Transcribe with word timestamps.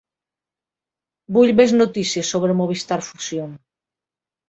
Vull 1.37 1.53
més 1.61 1.75
notícies 1.83 2.35
sobre 2.37 2.59
Movistar 2.65 3.01
Fusión. 3.13 3.57